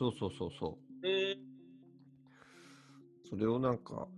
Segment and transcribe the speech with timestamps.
[0.00, 1.06] そうそうそうそう。
[1.06, 1.36] えー、
[3.28, 4.08] それをなんか、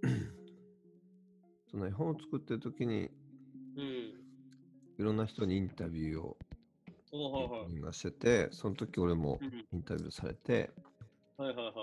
[1.70, 3.10] その絵本を作ってる時に、
[3.76, 3.84] うん。
[3.84, 4.14] い
[5.00, 6.38] ろんな人にインタビューを
[7.12, 7.72] おはいはい。
[7.74, 10.70] みんなしてて、その時俺もうんインタビューされて、
[11.36, 11.74] はいはいはい。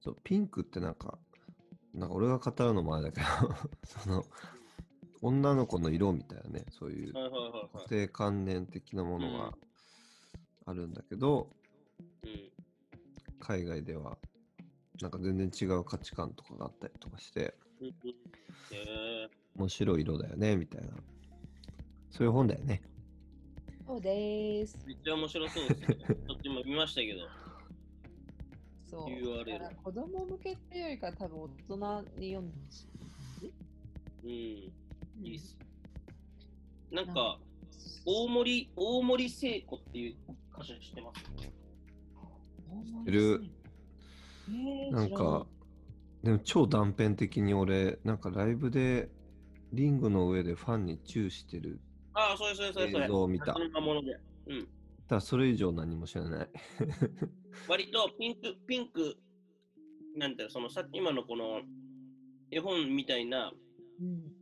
[0.00, 1.18] そうピンクってなんか、
[1.92, 3.26] なんか俺が語るのもあれだけど、
[3.84, 4.24] その、
[5.20, 9.65] 女の子の色みたいなね、そういう固定観念的なものがあ
[10.76, 11.50] るんだけど、
[12.24, 12.28] い。
[12.28, 12.50] うん。
[13.40, 14.16] 海外では
[15.00, 17.54] なんか全然違う価値観とかがあったりとかして、
[18.72, 20.88] え面白い色だよね、みたいな。
[22.10, 22.82] そういう本だよね。
[23.86, 24.86] そうですー、。
[24.86, 25.86] めっちゃ面白そうですね。
[26.26, 27.28] ちょっと今見ましたけど。
[28.86, 29.08] そう。
[29.10, 31.76] URL だから子供向けっていうよりか多分大人
[32.18, 32.86] に読んでほし
[34.24, 34.30] うん。
[34.30, 34.72] い。
[35.22, 35.56] いいっす。
[36.90, 37.38] なんか、
[38.06, 40.16] 大森、大森聖子っていう
[40.56, 41.24] 歌手知ってます
[42.70, 43.08] うん。
[43.08, 43.42] いる
[44.48, 45.46] えー、なんか、
[46.22, 49.10] でも超断片的に俺、なんかライブで
[49.72, 51.80] リングの上でファンにチューしてる。
[52.14, 53.04] ああ、それそれそれそれ。
[53.04, 54.16] 映像を見たそんなもので。
[54.46, 54.68] うん。
[55.08, 56.48] ただそれ以上何も知らない。
[57.68, 59.16] 割とピンク、ピンク、
[60.16, 61.62] なんていうのそのさっき今のこの
[62.50, 63.52] 絵本みたいな
[64.00, 64.32] うん。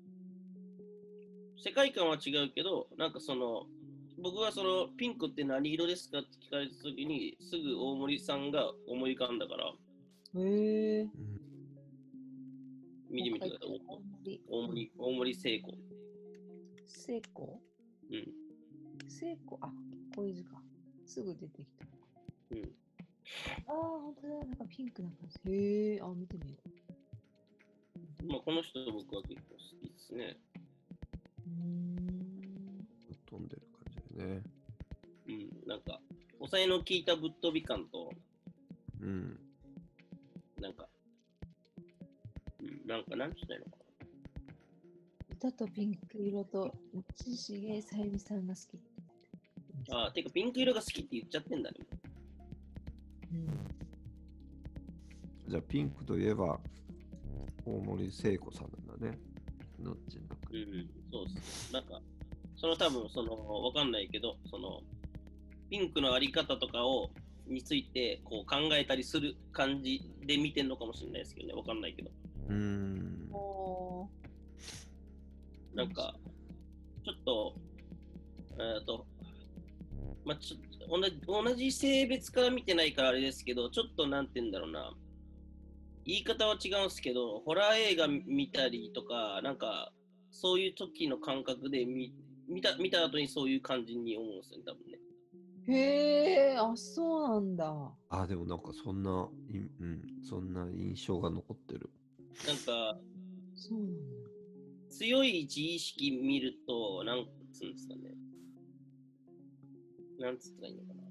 [1.56, 3.66] 世界観は違うけど、なんかその、
[4.25, 6.20] 僕はそのピンクって何色ですか？
[6.20, 9.66] って聞かれたときに、すぐ大森さんが思い浮かんだから、
[10.41, 11.08] へえ
[13.11, 13.81] 見てみてください。
[13.86, 14.41] 大森。
[14.48, 15.75] 大森、大森聖子。
[16.86, 17.61] 聖子？
[18.11, 18.33] うん。
[19.11, 19.58] 聖子？
[19.61, 19.70] あ、
[20.16, 20.56] こういう字か。
[21.05, 21.84] すぐ出てきた。
[22.53, 22.62] うん。
[23.69, 24.34] ああ、本当だ。
[24.37, 25.53] なんかピンクな感じ。
[25.53, 26.56] へえー、あ、見てみよ
[28.25, 28.27] う。
[28.27, 30.38] まあ、この人僕は結構好きですね。
[31.47, 32.88] うーん。
[33.28, 33.62] 飛んでる
[34.14, 34.42] ね。
[35.28, 35.69] うん。
[35.69, 36.00] なんか、
[36.38, 38.10] 抑えの効いたぶっ飛び感と、
[39.00, 39.38] うん。
[40.60, 40.88] なんか、
[42.60, 43.84] うん、なんか、なんつっいいのか
[45.30, 49.91] 歌とピンク色と、内重さゆみさんが好き。
[49.91, 49.98] な。
[49.98, 51.76] ああ、てか、ピンク色が好きって言っちゃってんだね。
[53.32, 53.48] うん。
[55.48, 56.58] じゃあピンクといえば、
[57.66, 59.19] 大森聖子さんなんだね。
[59.80, 61.72] どっちなんかうん、うん、そうっす。
[61.72, 62.00] なんか、
[62.56, 64.81] その多分、その、わかんないけど、その、
[65.70, 67.10] ピンクのあり方とかを、
[67.47, 72.10] について、こう考えたりする感じで見てんのかもしれないですけどね、わかんないけど。
[72.48, 73.31] うーん。
[75.75, 76.15] なんか、
[77.04, 77.54] ちょっと、
[78.59, 79.06] えっと、
[80.25, 80.56] まあ、ちょ
[80.88, 84.92] 同じ同じ性別から見てないからあれですけど、ちょっとなんて言うんだろうな、
[86.06, 89.92] 言い方は違うんですけど、ホラー映画見たりとか、なんか、
[90.31, 92.12] そういう時の感覚で見
[92.49, 94.99] 見た見た後にそういう感じに思うんですよね、多分ね。
[95.66, 97.93] へえ、あ、そうなんだ。
[98.10, 101.91] あ、でもなんかそんな、いうん、そんな印象が残ってる。
[102.47, 102.99] なんか、
[103.54, 104.31] そうなんだ。
[104.91, 108.15] 強い自意識見ると、なんつうんですかね。
[110.19, 111.03] なんつったらいいのかな。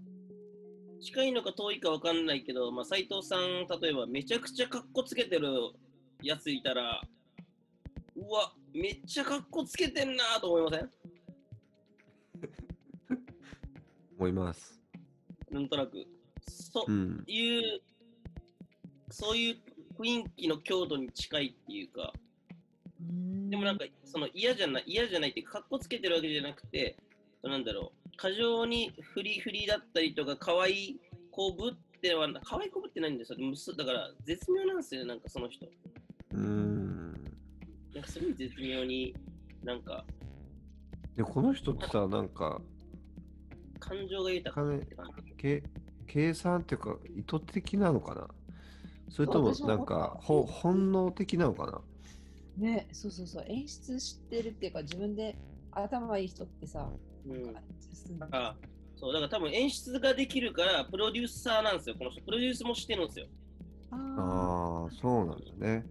[1.01, 5.49] 近いのか遠いかわかんないけど、まあ、斉藤さん、例えばめちゃくちゃかっこつけてる
[6.21, 7.01] やついたら、
[8.15, 10.89] うわ、めっちゃかっこつけてんなと思いません？
[14.17, 14.79] 思います。
[15.51, 16.05] なんとなく。
[16.47, 17.23] そううん。
[17.27, 17.81] いう、
[19.09, 19.55] そういう
[19.97, 22.13] 雰囲気の強度に近いっていうか、
[23.49, 26.97] でもなんか、その嫌じゃない、嫌じゃないってか、かっこつけてるわけじゃなくて、
[27.43, 30.99] なんだろう、過剰にフリフリだったりとか、可愛い
[31.31, 33.37] 子ぶってはな、可愛い子ぶってないんですよ。
[33.39, 35.65] むすだから、絶妙なんですよね、なんかその人。
[35.65, 37.13] うーん。
[37.93, 39.13] なんかすごい絶妙に、
[39.63, 40.05] なんか、
[41.15, 42.61] で、この人ってさ、なんか、
[43.83, 45.31] 感情が豊か金って感じ。
[45.33, 45.63] け
[46.07, 48.27] 計算っていうか、意図的なのかな？
[49.09, 51.81] それともなんか、ほ本能的なのかな？
[52.57, 55.35] ね、そうそうそう、演出知ってるっていうか、自分で
[55.71, 56.87] 頭いい人ってさ、
[57.25, 57.55] うん
[58.31, 58.55] あ
[58.95, 62.21] そう、だから多分演出ができるから、プロデューサーなんですよ、この人。
[62.21, 63.25] プロデュースもしてるんですよ。
[63.91, 65.85] あああ、そうなんだね。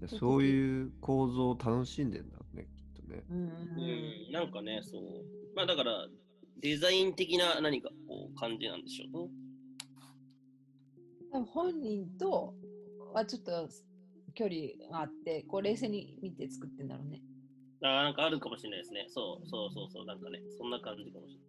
[0.00, 3.22] でそういう構造を楽しんでんだね、きっとね。
[3.30, 3.34] ー
[4.26, 5.02] うん、なんかね、そう。
[5.58, 6.06] まあだから、
[6.62, 9.28] デザイン的な何かこう感じなんでしょう。
[11.32, 12.54] 多分本人と
[13.12, 13.68] はちょっと
[14.36, 14.56] 距離
[14.88, 17.20] があって、こう冷静に見て作ってんだろうね。
[17.82, 19.06] あーなんかあるかもしれないですね。
[19.08, 21.48] そうそうそうそう、なんかね、そんな感じかもしれない。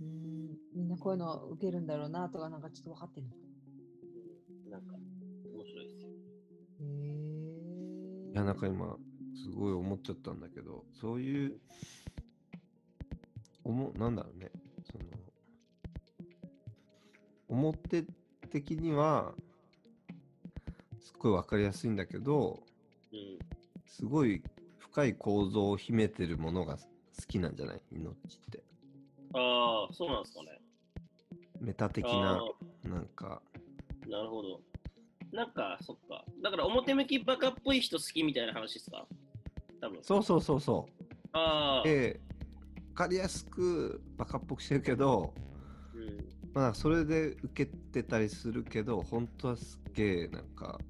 [0.00, 3.36] うん、みんなこういうの受けるんだろうなとか、なんかちょっと分かってるの。
[3.36, 4.94] うんなんか、
[5.52, 6.08] 面白いですよ。
[6.80, 8.32] へえ。
[8.32, 8.96] いや、なんか今、
[9.44, 11.60] すごい思っちゃったんだけど、そういう、
[13.68, 14.50] おもなんだろうね、
[14.90, 15.04] その、
[17.48, 18.02] 表
[18.50, 19.34] 的には、
[20.98, 22.62] すっごいわかりやすいんだけど、
[23.12, 23.38] うん。
[23.84, 24.42] すごい
[24.78, 26.82] 深い構造を秘めてるものが好
[27.28, 27.80] きなんじゃない？
[27.92, 28.14] 命っ
[28.50, 28.64] て。
[29.34, 30.60] ああ、そうなんですかね。
[31.60, 32.40] メタ的あ
[32.84, 34.62] な、なんか、ーなるほど。
[35.30, 36.24] なんか、そっか。
[36.42, 39.06] だから表向きバカっぽい人好きみたいな話ですか？
[39.78, 40.02] 多分。
[40.02, 41.08] そうそうそうそう。
[41.32, 41.88] ああ。
[42.98, 45.32] かりやすくバカっぽくしてるけど、
[45.94, 46.24] うん。
[46.52, 50.80] まあそれで受けてたりするけど、本当はすっげえなんか、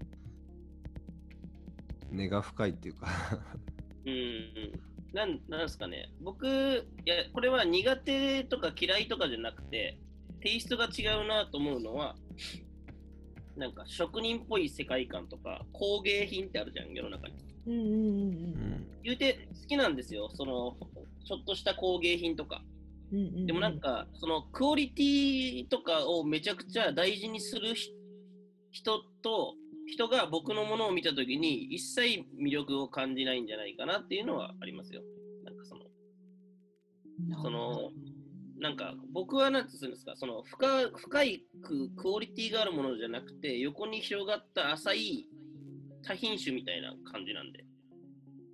[2.10, 3.08] 根が深いっていうか
[4.06, 4.72] うんうん。
[5.12, 6.10] なん、なんですかね。
[6.22, 6.50] 僕、い
[7.04, 9.98] や、これは苦手とか嫌いとかじゃなくて、
[10.40, 12.16] テイストが違うなと思うのは、
[13.54, 17.34] なんか職人っぽい世界観とか工芸品ってあるじゃん、世の中に。
[17.68, 18.50] うんうんうんううん
[18.80, 18.86] ん。
[19.04, 20.76] 言うて好きなんですよ、その、
[21.26, 22.62] ちょっとした工芸品とか。
[23.12, 23.46] うんうん。
[23.46, 27.90] でもなんか、そのクオリティとかをめちゃくちゃ大事にするひ
[28.70, 29.54] 人と、
[29.86, 35.02] 人が僕のものを見たときに一切魅力を感じないんじゃないかなっていうのはありますよ。
[35.44, 35.80] なんかその、
[37.36, 37.90] うん、その
[38.60, 45.26] なんか僕はなんて言うんですか、その深深いくクオリティがあるものじゃなくて、横に広がった浅い
[46.02, 47.64] 多品種みたいな感じなんで。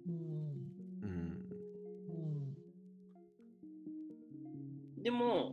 [0.06, 0.14] うん
[1.02, 1.10] うん。
[2.08, 2.10] う
[5.00, 5.52] んでも、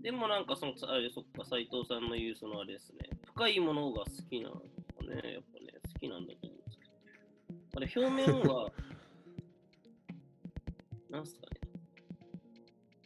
[0.00, 4.62] でもなんかその、あれそっか、斎藤さんの言うそのあれですね、深いものが好きなのか
[5.08, 6.92] ね、やっぱね、好きなんだと思うんですけど。
[7.76, 8.72] あれ、表面は、
[11.10, 11.60] なんすかね。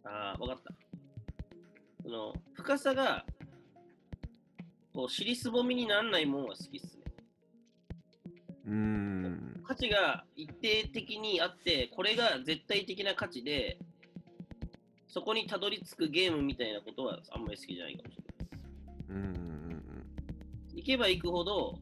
[0.04, 0.74] ああ、わかった。
[2.02, 3.24] その、深さが、
[4.92, 7.01] こう、尻すぼみにならないものが好きっすね。
[8.66, 9.62] うん。
[9.64, 13.78] 価値が一定的にあって、これが絶対的な価値で、
[15.08, 19.08] そこにたどり着くゲームみたいなことはあんまり好きじゃないかもしれないです。
[19.10, 19.82] うんうん
[20.74, 21.78] 行けば行くほど、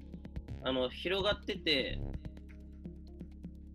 [0.65, 1.99] あの、広がってて、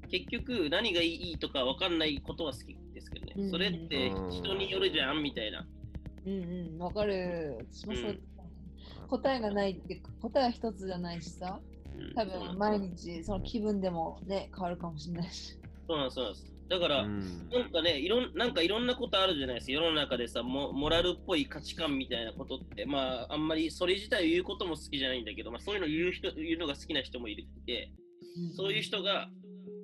[0.09, 3.33] 結局何がいいとか分かんないことは好きですけどね。
[3.37, 5.65] うんそれって人によるじゃんみたいな。
[6.25, 7.57] うんうん、わかる。
[7.71, 8.21] 私もそう、うん
[9.07, 11.74] 答えがないって、答えは一つじゃないしさ、うん
[12.15, 15.57] 多分毎日その気分でもね、変わるかもしれないし。
[15.87, 16.55] そうなんです、そうなんです。
[16.67, 17.49] だから、うん。
[17.49, 19.73] なんかねいろん、なんかいろんなことあるじゃないですか。
[19.73, 27.91] 世の中でさ、モモラルっぽい価値観みたいなことって、まあ、あんまりそれ自体を言うことも好きじゃないんだけど、まあ、そういうの言う人言うのが好きな人もいるって、
[28.55, 29.29] そういう人が、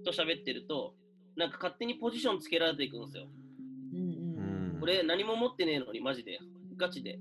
[0.04, 0.96] と喋ってると、
[1.36, 3.28] なんか勝手にポジションつけられていくんですよ。
[3.94, 6.40] うんうんうん、俺何も持ってねえのに、マジで。
[6.78, 7.20] ガチで。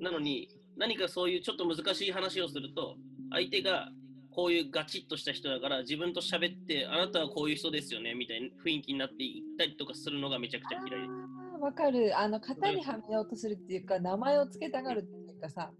[0.00, 2.96] なのに、何かそういうちょっと難しい話をすると、
[3.30, 3.90] 相手が
[4.30, 11.60] こういうガチッとした人だから、自分と喋って、あなたはこういう人ですよね、みたいな雰囲気になっていったりとかするのがめちゃくちゃ嫌いです。
[11.60, 12.16] わかる。
[12.18, 15.70] あの、型にはめようとするっていうか、名前を付けたがるっていうかさ、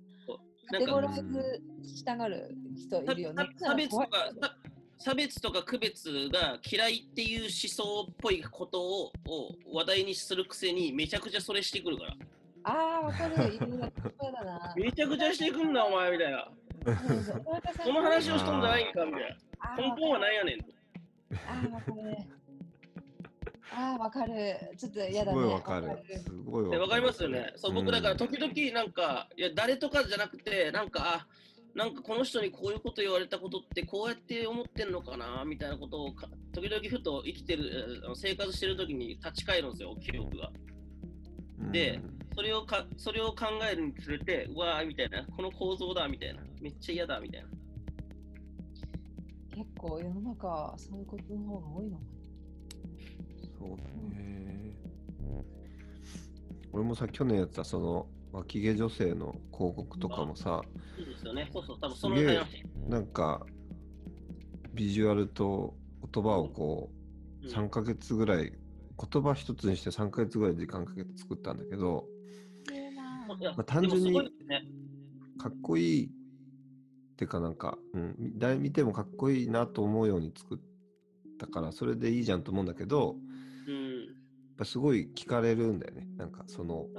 [0.70, 3.48] カテゴライズしたがる人いるよね。
[3.58, 4.30] 差別とか
[4.98, 12.14] 差別とか区別が嫌いっていう思想っぽいことをを話題にするくせにめちゃくちゃそれしてくるから。
[12.64, 13.36] ああ、わかる。
[14.76, 16.50] めちゃくちゃしてくんな、お前みたいな。
[17.84, 19.76] その話をしとんじゃないんかみたいな。
[19.76, 20.66] 根本は何やねんと。
[21.46, 22.16] ああ、わかる。
[23.70, 24.56] ああ、わかる。
[24.76, 25.32] ちょっと嫌すだね。
[25.32, 25.86] ごいわかる。
[26.22, 26.78] すごいわかる。
[26.78, 27.52] でわかりますよね。
[27.56, 31.26] そう、僕だから時々なんか、いや、誰とかじゃなくて、なんか、あ、
[31.74, 40.50] なんかこの人にこういうこと言われたことってこうやって思ってんのかなみたいなことをか時々ふと生きてる、生活してる時に立ち返るんですよ、記憶が。
[41.60, 42.00] うんで
[42.38, 47.48] それをかそれを考えるにつれて、うわーみたいな、この構造だみたいな、めっちゃ嫌だみたいな。
[49.56, 52.02] 結構世の中、そういうことの方が多いのか
[53.58, 54.72] そうだね。
[56.72, 60.62] 俺もさ、去年やってたその脇毛女性の広告とかもさ、
[60.96, 61.50] そうですよね。
[61.52, 62.16] そうそう、多分その。
[62.86, 63.44] なんか
[64.74, 65.74] ビジュアルと
[66.12, 66.88] 言葉をこ
[67.42, 68.52] ううん3ヶ月ぐらい、
[69.12, 72.06] 言葉一つにして3ヶ月ぐらい時間かけて作ったんだけど、
[73.28, 74.14] まあ単純に
[75.38, 76.10] かっこいいっ
[77.16, 80.58] てかなんか、うん、誰見てもかっこいいなと思うように作っ
[81.38, 83.16] たから、それでいいじゃんと思うんだけど、
[83.66, 84.04] うん。
[84.06, 84.14] やっ
[84.56, 86.08] ぱすごい聞かれるんだよね。
[86.16, 86.98] なんかその、う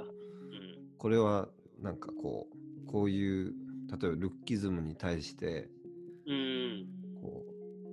[0.98, 1.48] これは
[1.80, 3.54] なんかこう、こういう、
[3.90, 5.68] 例えばルッキズムに対して、
[6.26, 6.86] うん。
[7.20, 7.44] こ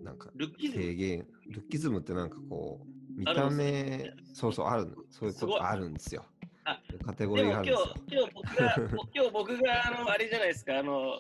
[0.01, 0.83] う、なんかルッキズム？
[0.83, 4.95] 提言、ルッキズムってなんかこう、見た目、そうそう、あるの。
[5.09, 6.25] そういうことあるんですよ。
[6.69, 8.75] あ カテゴでリーがも今日あるんですよ。、今日僕が、
[9.15, 11.13] 今日僕が、あの、あれじゃないですか、あの、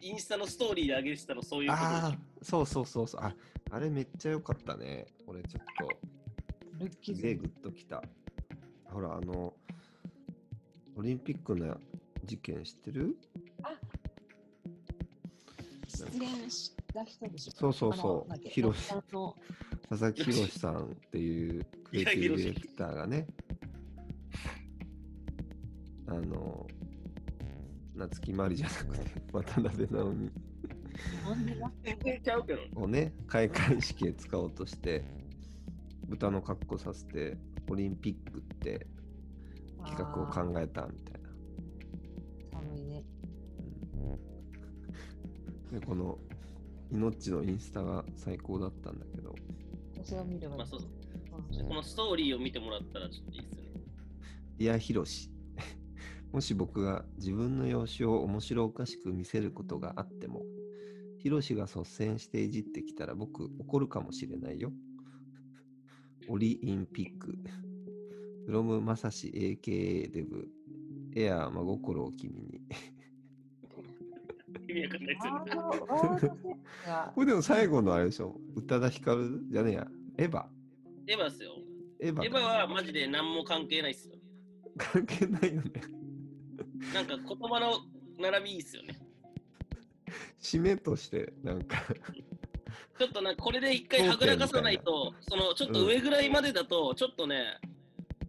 [0.00, 3.20] インスタのストーリーで上げてたの、そういうことああ、そうそうそうそう。
[3.22, 3.34] あ、
[3.70, 5.06] あれめっちゃ良かったね。
[5.26, 8.02] 俺ちょっと、キズムすげえグッときた。
[8.86, 9.54] ほら、あの、
[10.96, 11.80] オリンピックの
[12.24, 13.16] 事件知ってる？
[15.86, 17.52] 失言した人でしょ。
[17.52, 18.50] そうそうそうあのなんだっけ？
[18.50, 19.36] ヒロシあの
[19.88, 23.26] 佐々木宏さんっていうクリエイティブディレクターがね、
[28.02, 30.30] 夏木マリじゃなくて、渡辺直美
[31.24, 32.60] なんでだ全然ちゃうけど。
[32.74, 35.04] をね、開会式へ使おうとして、
[36.08, 37.36] 豚の格好させて、
[37.70, 38.86] オリンピックって
[39.84, 41.28] 企画を考えたみたいな。
[42.58, 43.04] 寒いね。
[45.72, 46.18] で、この、
[46.90, 49.34] 命のインスタが最高だったんだけど、
[49.96, 50.58] 私が見ればいい。
[50.58, 53.70] まあそうそううんこのストーリーを見てもらったらちょっといいですよね。
[54.58, 55.31] いや、ヒロシ。
[56.32, 60.42] もし僕が自分の容姿を面白おかしく見せることがあっても、
[61.18, 64.72] ヒロシが率先していじってきたら僕怒るかもしれないよ。
[66.28, 67.36] オリインピック。
[68.46, 70.48] フロムマサシ AKA デブ。
[71.14, 72.62] エアー真心を君に。
[74.68, 75.54] 意味わかんないですよね。
[75.54, 79.86] ワード、ワードセンスがこれでも最後のあれでしょ宇多田ヒカルじゃねえや。
[80.16, 80.44] エヴァ。
[81.06, 81.52] エヴァっすよ。
[82.00, 84.14] エヴァだエヴァはマジで何も関係ないっすよ。
[84.78, 85.70] 関係ないよね。
[86.94, 87.80] なんか言葉の
[88.18, 88.98] 並びいいっすよね。
[90.40, 91.76] 締めとして、なんか
[92.98, 97.58] ちょっとなんかこれで一回はぐらかさないと、そのちょっと上ぐらいまでだと、ちょっとね、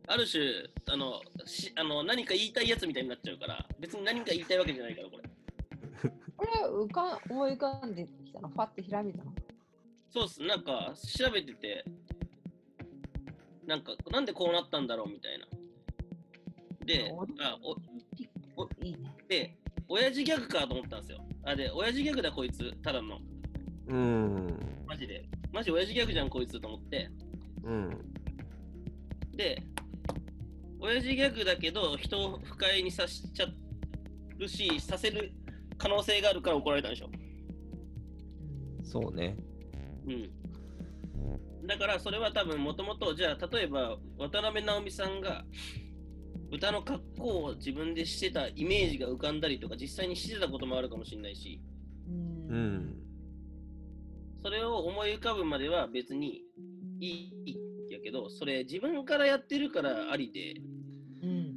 [0.08, 0.44] ある種、
[0.92, 5.24] あのしあの何か言いたいやつみたいになっちゃうから、別に何か言いたいわけじゃないから、これ。
[6.36, 9.34] これ浮かん思い浮かんできたの、ファってひらめいたの？
[10.10, 11.86] そうっす、なんか調べてて、
[13.66, 15.46] なんかなんでこうなったんだろうみたいな。
[16.86, 17.76] であお
[18.56, 19.16] おいいね。
[19.28, 19.58] で、
[19.88, 21.26] 親父ギャグかと思ったんですよ。
[21.44, 23.20] あ、で、親父ギャグだこいつ、ただの。
[23.88, 24.86] うーん。
[24.88, 25.26] マジで。
[25.52, 27.10] マジ親父ギャグじゃんこいつと思って。
[27.64, 27.90] うん。
[29.36, 29.62] で、
[30.80, 33.48] 親父ギャグだけど、人を不快にさしちゃ
[34.40, 35.32] うし、させる
[35.78, 37.10] 可能性があるから怒られたんでしょ。
[38.84, 39.38] そうね。
[40.06, 41.68] うん。
[41.68, 45.46] だから、それは多分、もともと、じゃあ、例えば、渡辺直美さんが、
[46.54, 51.60] 歌の格好を自分でしてたイメージが浮かんだりとか、実際にしてたこともあるかもしれないし、
[52.08, 52.48] うん。
[52.48, 52.56] う。
[52.56, 52.96] ん。
[54.44, 56.42] それを思い浮かぶまでは別に
[57.00, 57.58] いい
[57.90, 60.62] やけど、それ自分からやってるからありで、
[61.24, 61.54] うん。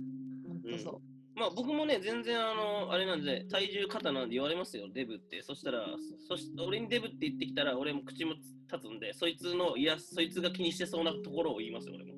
[0.49, 1.39] 本当そう。
[1.39, 5.43] まあ僕もね、全然あの、あれなんで、体重肩なんで言われますよ、デブって。
[5.43, 5.85] そしたら、
[6.27, 12.16] そし俺にデブって言ってきたら、俺も口も立つんで、そいつの、いや、そいつが気にしてそうなところを言いますよ、俺も。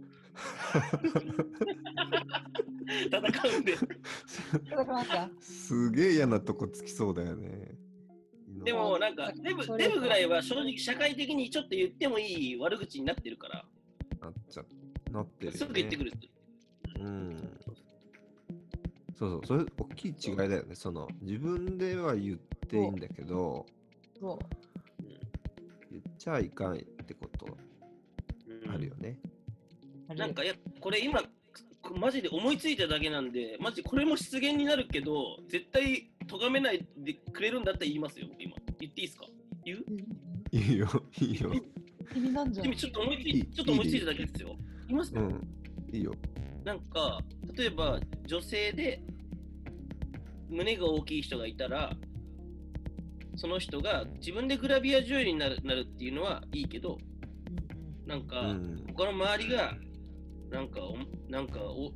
[3.10, 3.76] 戦うんで。
[4.70, 7.76] だからなんか、すげえ嫌なとこつきそうだよね。
[8.64, 13.64] でもなんか、デブデブぐらいは正直社会的にちょっと言ってもいい悪口になってるから、
[14.20, 14.64] なっちゃ
[15.12, 15.58] なってるよ、ね。
[15.58, 16.12] すぐ言ってくる。
[17.00, 17.58] うん。
[19.18, 20.74] そうそう、それ大きい違いだよね。
[20.74, 23.66] その自分では言っていいんだけど、
[24.20, 24.38] そう。
[25.90, 27.46] 言っちゃいかんってこと
[28.48, 29.18] うんあるよね。
[29.24, 29.37] あれ
[30.16, 31.22] なんか、いや、これ今、
[31.96, 38.56] マジで思いついただけなんで、マジこれも失言になるけど、絶対咎めないでくれるんだったら言いますよ、今。
[38.80, 39.26] 言っていいですか？
[39.64, 39.84] 言う？
[39.88, 39.98] うん
[40.50, 40.88] いいよ、
[41.20, 41.52] いいよ。
[42.12, 42.74] 気になんじゃんでも。
[42.74, 44.56] ちょっと思いついちょっと思いついただけですよ。
[44.86, 45.48] 言いますか、うん、
[45.92, 46.14] いいよ。
[46.64, 47.20] なんか、
[47.54, 49.02] 例えば女性で
[50.48, 51.94] 胸が大きい人がいたら、
[53.36, 56.98] その人が自分でグラビア女優になるなるっていうのはいいけど、
[58.06, 58.84] なんうか、ん。
[58.96, 59.76] 他の周りが、
[60.50, 60.96] なんかお、
[61.30, 61.92] なんかお、おっ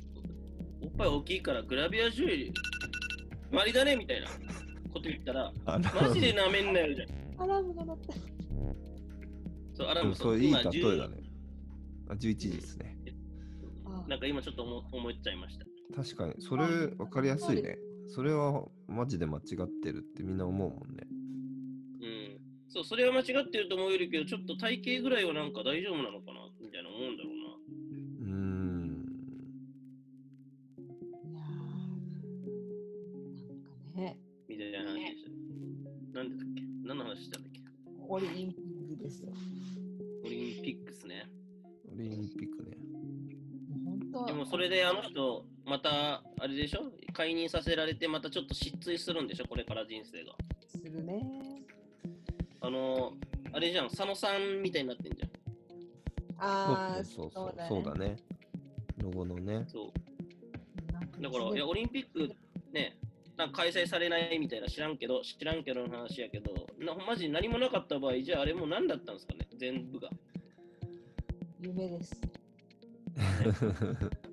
[0.97, 2.51] ぱい大きいからグラビア女優、
[3.51, 4.27] 周りだねみたいな
[4.91, 7.41] こと言ったら、マジでなめんなよじゃん。
[7.41, 8.13] アラームが鳴った。
[9.73, 11.17] そう、アラうんムそれいい例え10だね。
[12.09, 12.97] あ、11時ですね。
[13.85, 15.65] あなんか今ちょっと思思っちゃいました。
[15.95, 17.77] 確かに、それ分かりやすいね。
[18.07, 21.07] それはマジで間違ってるってみんな思うもんね。
[22.01, 22.41] うん。
[22.69, 26.49] そう、それは間違ってると思えるけど、ちょっと体型ぐらいはなんか大丈夫なのかな
[44.53, 46.91] それであの人、また、あれでしょ？
[47.11, 49.47] 解任させられて、またちょっと失墜するんでしょ？
[49.47, 50.33] これから人生が。
[50.67, 51.63] するね。
[52.61, 53.13] あの、
[53.51, 55.29] あれじゃん、佐野さんみたいになってんじゃん。
[56.37, 58.15] ああ、そうそうそうだそうだね。
[58.99, 59.65] ロゴのね。
[59.67, 61.21] そう。
[61.21, 62.31] だから、いや、オリンピック
[62.71, 62.95] ね、
[63.35, 69.47] なんか開催されないみたいな知らんけど、知らんけどの話やけど、なマジ何もなかった場合、じゃああれもう何だったんですかね？
[69.57, 70.11] 全部が。
[71.59, 72.21] 夢です。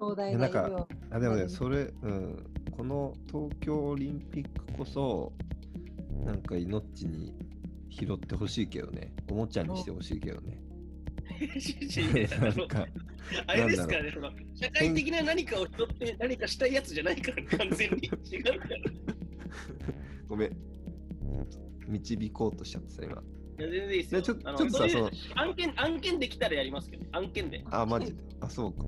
[0.00, 5.32] 東大いやなんかが夢をあでもね、何それ、うん、この東京オリンピックこそ、
[6.24, 7.34] なんか命に
[7.90, 10.58] 拾ってほしいけどね、おもちゃにしてほしいけどね。
[12.40, 12.86] なんか、
[13.46, 18.76] あれですからね、その社会的な何かを人って何かしたいやつじゃないから、完全に違うから。
[18.76, 18.82] い
[20.26, 20.56] ごめん。
[21.88, 23.16] 導こうとしちゃってさ、今。
[23.16, 23.22] や
[23.58, 24.20] 全然いいですよ。
[24.20, 27.62] ねちょちょっとさそ案件、案件できたらやりますけど、案件で。
[27.70, 28.22] あ、マジで。
[28.40, 28.84] あ、そうか。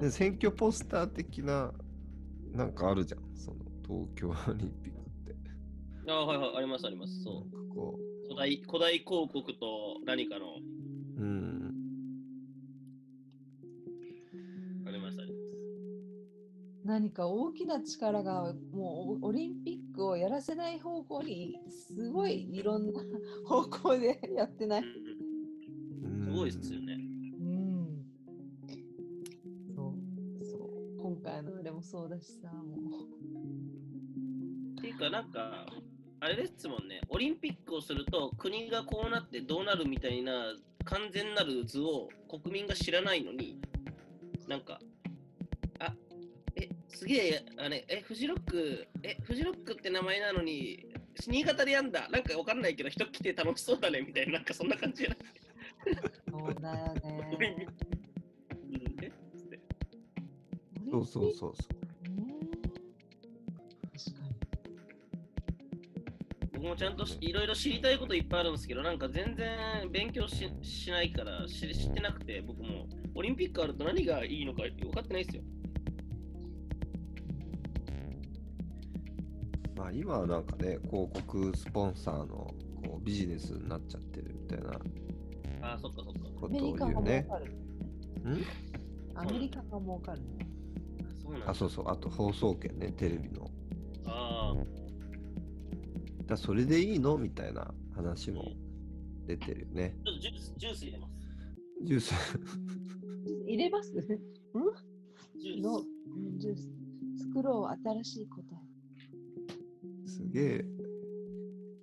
[0.00, 1.72] で選挙ポスター的な、
[2.52, 3.20] なんかあるじゃん。
[3.36, 6.10] その東京オリンピックって。
[6.10, 7.22] あはいはい、ありますあります。
[7.22, 8.14] そなんかこう。
[8.24, 10.46] 古代古代広告と何かの、
[11.18, 11.74] う、うん。
[14.86, 15.44] ありますあります。
[16.84, 23.00] 何か大きな力がもうオリンピックをやらせない方向にすごいいろんな
[23.46, 24.82] 方向でやってない。
[24.82, 27.03] すごいですよね。
[31.24, 32.76] 回のあれもそうだしさ、も
[34.78, 35.66] っていうか、なんか、
[36.20, 40.54] あれですもんね、オリンピックをすると国がこうなってどうなるみたいな
[40.84, 43.58] 完全なる図を国民が知らないのに、
[44.46, 44.78] なんか、
[45.78, 45.94] あ
[46.56, 50.86] え、すげえ、あれ、え、フジロック、え、フジロックって名前なのに、
[51.26, 55.16] 新潟でやんだ、なんかわかんないけど、人来て楽しそうだねみたいな、なんかそんな感じじゃな。
[56.30, 57.66] そうだよね。
[60.94, 61.74] そうそうそうそう。
[66.52, 75.42] 僕もちゃんとしいろいろ知りたいこといっぱいあるんですけど、なんか全然勉強ししないから知知ってなくて、僕もオリンピックあると何がいいのか分かってないですよ。
[79.76, 84.70] まあ今はなんかね、広告スポンサーのこうビジネスになっちゃってるみたいな
[85.68, 86.20] ああ、そっかそっか。
[86.40, 87.26] ことをアメリカが儲言うね。
[87.28, 87.44] かる。
[88.30, 88.44] ん？
[89.16, 90.22] アメリカが儲かる。
[91.46, 91.88] あ、そうそう。
[91.88, 93.50] あと放送権ね、テレビの。
[94.06, 94.64] あー
[96.26, 97.18] だそれでいいの？
[97.18, 98.52] みたいな話も
[99.26, 99.96] 出てるよね。
[100.04, 101.12] ちょっとジュース、ジュース入れます。
[101.82, 102.14] ジュース。
[103.46, 103.92] 入れます？
[103.92, 105.86] ジューのス。
[106.38, 106.68] ジュース
[107.28, 110.08] 作ろう新しい答え。
[110.08, 110.64] すげえ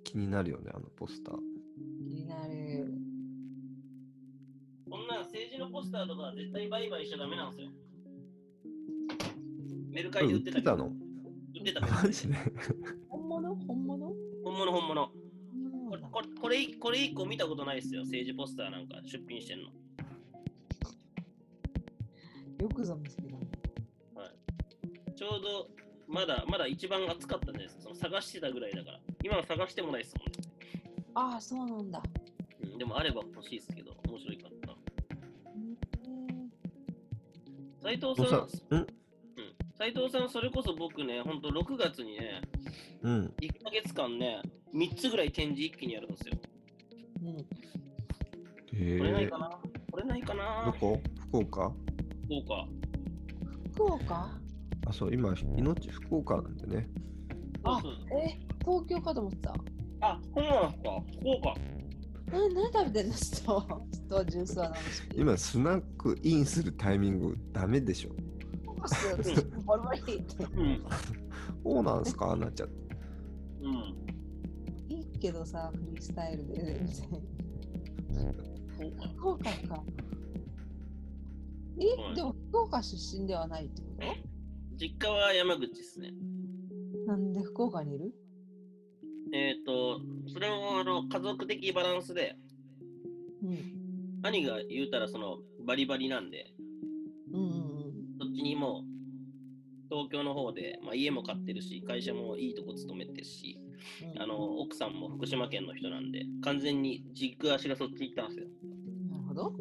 [0.02, 1.38] 気になるよね、あのポスター。
[1.98, 2.92] 気になる。
[4.90, 7.70] こんなん政治のポスターとか絶対売買しちゃダメなんですよ。
[9.92, 10.86] メルカリで売ってたけどってたの
[11.54, 12.34] 売ってたマジで？
[13.08, 13.54] 本物？
[13.54, 14.12] 本物？
[14.42, 15.12] 本物本物。
[15.12, 18.02] うんこれこれこれこれ一個見たことないですよ。
[18.02, 19.64] 政治ポスターなんか出品してんの。
[22.58, 23.48] よくぞ見つけたね。
[25.14, 25.68] ちょうど
[26.08, 27.82] まだまだ一番暑かったんです。
[27.82, 29.00] その探してたぐらいだから。
[29.22, 30.32] 今は探してもないですもんね。
[31.14, 32.02] ああ、そうなんだ。
[32.62, 34.72] うん、でもあれば欲しいですけど、面白いかった。
[34.72, 35.76] うん
[37.82, 38.86] 斉藤さん、ん？
[39.82, 42.40] 斉藤さん、それこそ僕ね、ほんと6月にね、
[43.02, 43.34] うん。
[43.40, 44.40] 1ヶ月間ね、
[44.72, 46.36] 3つぐらい展示一気にやるんですよ。
[47.24, 47.44] うんへ
[48.74, 49.38] えこれないか。
[49.38, 49.50] な？
[49.90, 51.00] これないかどなこ？
[51.30, 51.72] 福岡？
[52.30, 52.68] どうか。
[53.72, 54.30] 福岡？
[54.86, 56.88] あ、そう、今、命福岡なんでね。
[57.64, 57.82] あ
[58.24, 59.54] え、東京かと思ってた。
[60.00, 61.02] あ、そうなんですか？
[61.18, 61.54] 福岡。
[62.38, 63.14] うん、何食べてんの？
[63.16, 64.72] ちょっと、ちょっとジュースは
[65.16, 68.10] 今、スナックインするタイミングダメでしょ。
[69.66, 70.84] バリバリってうん。
[71.62, 72.96] そうなんすかなっちゃって。
[73.62, 73.74] うん。
[74.88, 76.80] いいけどさ、フリースタイルで。
[78.68, 79.08] 福岡。
[79.08, 79.74] 福岡か。
[79.74, 79.84] は
[81.78, 83.88] いえ、でも福岡出身ではないってこ
[84.78, 86.10] 実家は山口ですね。
[87.06, 88.12] となんで福岡にいる？
[89.32, 90.00] えっ、と、
[90.32, 92.36] それもあの家族的バランスで、
[93.42, 94.20] うん。
[94.22, 96.52] 兄が言うたらそのバリバリなんで、
[97.32, 97.61] うんうん
[98.42, 98.92] にもう
[99.92, 103.58] 東京の方で、まあ、家も買ってるし、会社もいいとこ勤めてるし、
[104.14, 104.22] うん。
[104.22, 108.46] あの奥さんも福島県の人なんで、完全に軸足がそっち行ったんですよ。
[109.10, 109.52] なるほど。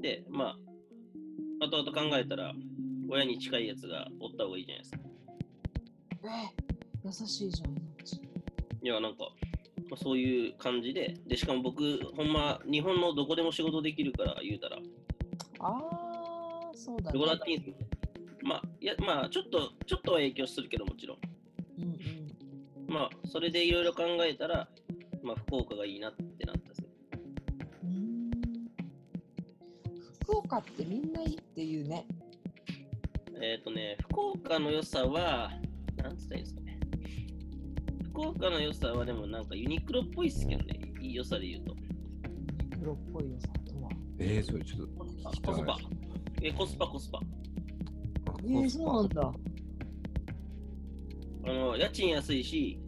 [0.00, 0.56] で、ま
[1.60, 2.54] あ、後々考えたら、
[3.08, 4.98] 親に近いやつがおった方がいいじゃないですか。
[6.24, 6.66] え、
[7.04, 8.14] 優しいじゃん、命。
[8.82, 9.28] いや、なんか、
[9.90, 14.78] まあ、そういう感じで、で、しかも僕、ほんま、日本のどこでも仕事できるから言うたら、
[15.58, 16.05] ああ、
[16.76, 17.24] そうだどね。
[17.24, 17.76] こだっていいんですよ。
[18.42, 21.18] まあ、いや、まあ、ちょっと、ちょっとは影響するけど、もちろん。
[21.78, 22.94] うんうん。
[22.94, 24.68] まあ、それでいろいろ考えたら、
[25.22, 26.88] まあ、福岡がいいなってなったんですよ。
[27.82, 28.30] うーん
[30.22, 32.06] 福岡ってみんないいっていうね。
[33.40, 35.50] えっ、とね、福岡の良さは、
[35.96, 36.78] なんつったらいいんですかね。
[38.04, 41.76] 福岡の良さは、でもなんかユニクロっぽいっすけどね、いい良さで言うと。
[42.78, 43.90] プロっぽい良さとは。
[44.18, 45.95] えー、それちょっとコスパ聞きたいコスパ。
[46.42, 47.18] え、コスパ、コスパ。
[47.18, 47.22] あ
[48.44, 49.32] えー、そうなんだ。
[51.44, 52.78] あの、家賃安いし、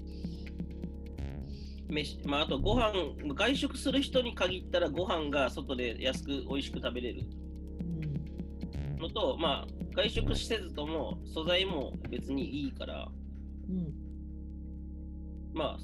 [1.89, 2.93] 飯、まあ、あとご飯、
[3.35, 7.23] 外食する人に限ったらご飯が外で安く美味しく食べれる
[7.81, 8.99] うん。
[9.01, 13.09] のと、まあ、外食せずとも素材も別にいいから、
[13.69, 13.95] うん。
[15.55, 15.79] まあ、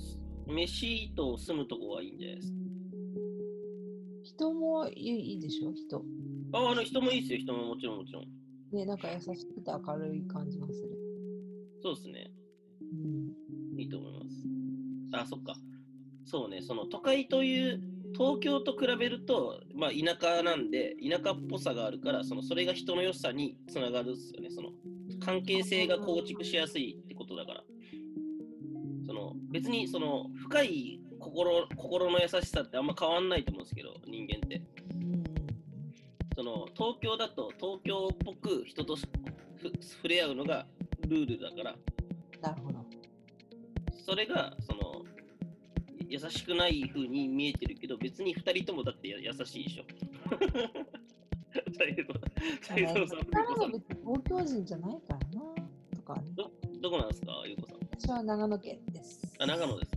[0.53, 2.59] 飯と住むとこはいいんじゃないですか。
[4.25, 5.73] 人もいいいいでしょ？
[5.73, 6.03] 人。
[6.55, 8.25] ああの人もいいですよ、人ももちろんもちろん。
[8.73, 10.91] ね、なんか優しくて明るい感じがする。
[11.83, 12.31] そうですね。
[12.81, 13.81] うん。
[13.81, 14.21] いいと思いま
[15.21, 15.25] す。
[15.25, 15.55] あ、そっか。
[16.25, 17.81] そうね、その都会という、
[18.17, 24.51] 東京と比べると、まあ、田舎なんで、田舎っぽさがあるから、そのそれが人の良さにつながるっすよね。
[24.51, 24.71] その
[25.21, 27.65] 関係性が構築しやすいってことだから。
[29.07, 34.63] その別にその深い心心の優しさってあんま変わんないと思うんですけど、人間って。
[36.37, 36.45] うん。
[36.45, 39.03] その東京だと東京っぽく人とふ
[39.81, 40.67] 触れ合うのが
[41.09, 41.77] ルールだから、
[42.43, 42.85] なるほど。
[44.07, 45.05] それがその
[46.09, 49.85] 優しくない風に見えてるけど、別に2人ともだってや優しいでしょ。
[51.73, 53.35] 斉藤さん、東
[54.29, 55.43] 京人じゃないからな。
[55.97, 56.33] とかね。
[56.35, 57.79] どどこなんですか、ゆうこさん。
[57.99, 59.23] 私は長野県です。
[59.39, 59.93] あ、長野です。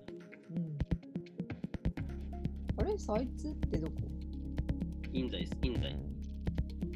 [0.56, 0.78] うん。
[2.78, 2.98] あれ？
[2.98, 3.94] そいつってどこ？
[5.12, 5.96] 印西です、印西。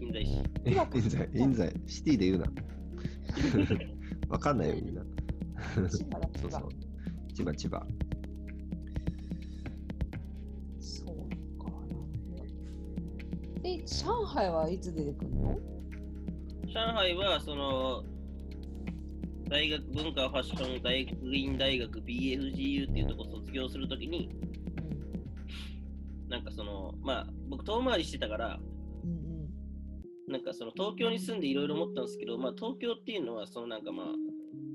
[0.01, 0.43] 印西市。
[0.65, 2.45] え印西、印西、シティで言うな。
[4.29, 5.03] わかんないよ、みんな。
[5.89, 6.69] 千葉だそうそう。
[7.33, 7.85] 千葉、千葉。
[10.79, 11.07] そう
[11.63, 12.35] かなるほ
[13.55, 13.61] ど。
[13.61, 15.59] で、上海はいつ出てくるの？
[16.67, 18.03] 上海は、その、
[19.49, 24.29] 大学文化ファッション大学院大学 BFGU っていうとこ卒業するときに、
[26.29, 28.60] なんかその、まあ、僕遠回りしてたから、
[30.51, 34.07] かその東京に住んでいろいろ思ったんですけど、まあ東京っていうのは、そのなんかまあ、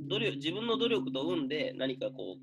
[0.09, 2.39] 努力自分の努力と運で何かこう、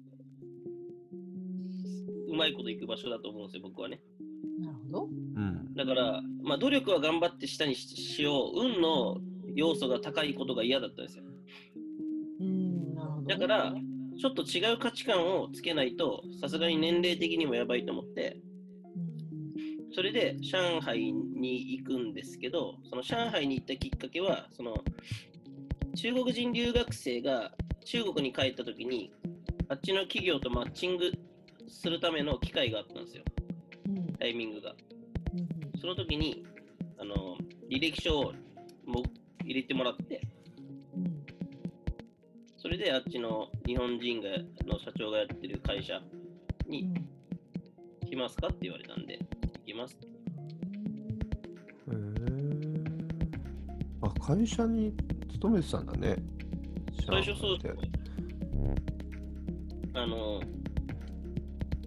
[2.32, 4.02] うまいこといく場所だと思うんですよ、僕はね。
[4.60, 4.66] うん。
[4.66, 5.06] なるほど。
[5.06, 5.74] うん。
[5.76, 9.22] だから、まあ努力は頑張って下にししよう、運の
[9.56, 11.24] 要素が高いことが嫌だったんですよ。
[12.40, 13.28] うん、なるほど。
[13.28, 13.76] だから、
[14.20, 18.43] ちょっと違う価値観をつけないと、さすがに年齢的にもやばいと思って、うん、
[19.94, 24.84] それで上海に行くんですけど、その上海に行ったきっかけは、その
[25.96, 27.52] 中国人留学生が
[27.86, 29.12] 中国に帰った時に、
[29.70, 31.12] あっちの企業とマッチング
[31.68, 33.24] するための機会があったんですよ、
[34.20, 34.76] タイミングが。
[35.80, 36.44] その時に、
[36.98, 37.38] あの
[37.70, 38.34] 履歴書を
[38.86, 39.04] も
[39.44, 40.22] 入れてもらって、
[42.58, 44.30] それであっちの日本人が
[44.66, 46.02] の社長がやってる会社
[46.68, 46.94] に。
[48.14, 49.18] 来ますかって言われたんで、
[49.76, 49.98] ます。
[51.88, 52.84] へー
[54.02, 54.94] あ、会社に
[55.32, 56.16] 勤めてたんだね。
[57.06, 58.00] 最初そう上海って
[59.96, 60.42] あの、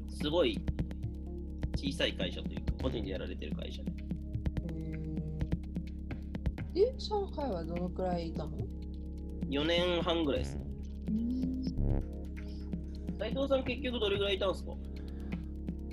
[0.08, 0.58] すごい
[1.76, 3.92] 小さい会社というか、個人でやられてる会社で。
[6.78, 8.50] え上海はどのくらいいたの
[9.48, 10.66] ？4年半ぐらいですね。
[11.08, 11.62] うん。
[13.18, 14.72] 斉藤さん結局どれぐらいいたんですか？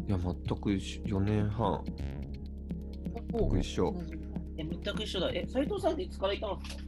[0.07, 1.17] いや、全く一緒。
[1.17, 1.83] 4年半。
[3.33, 3.93] お僕一緒
[4.57, 5.29] え、全く一緒だ。
[5.33, 6.83] え、斉藤さんっていつからいたんですか？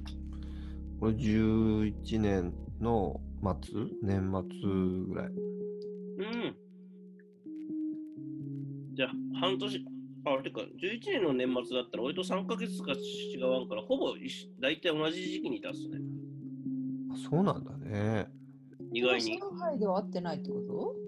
[0.99, 3.19] これ11年の
[3.63, 3.73] 末？
[4.01, 4.69] 年末
[5.07, 5.27] ぐらい。
[5.27, 6.55] うん。
[8.95, 9.85] じゃあ、半年、
[10.25, 15.99] あ、てか、11年の年末だったら、俺と3ヶ月しか違わんから、ほぼ一緒大体同じ時期にいたっすね。
[17.11, 18.27] あ、そうなんだね。
[18.93, 19.37] 意外に。
[19.39, 21.04] 上海では会ってないってこと？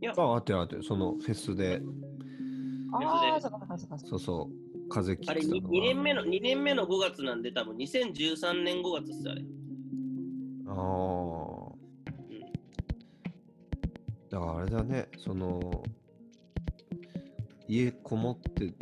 [0.00, 1.82] いや、あ、あってあって、そのフェスで、
[2.92, 4.08] ああ、そっかそっかそっかそっか。
[4.08, 4.50] そうそ
[4.86, 9.42] う、風切あれってた 2, の年目の、2年目の5月なんで、多分2013年5月っす、あれ。
[10.68, 11.70] ああ。
[14.30, 15.82] だからあれだね、その、
[17.68, 18.74] 家こもって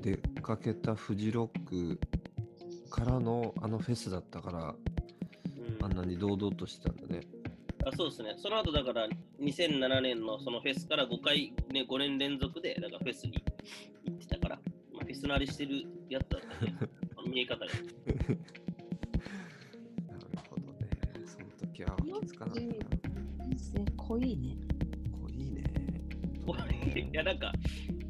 [0.00, 1.98] 出かけたフジロック
[2.90, 7.20] からのあのフェスだったから、うんあんなに堂々としてたんだね。
[7.86, 8.34] あそうですね。
[8.38, 9.08] その後だから
[9.40, 13.42] 2007年のそのフェスから5回、ね、5年連続でだからフェスに
[14.04, 14.56] 行ってたから、
[14.92, 16.72] まあ、フェス慣れしてるやつだったんで、
[17.30, 17.66] 見え方が。
[17.66, 17.76] なる
[20.48, 20.88] ほどね。
[21.26, 23.44] その時は気づかなかったな。
[23.46, 24.56] いいですね、濃いね。
[25.20, 27.10] こいいね。
[27.12, 27.52] いや、なんか、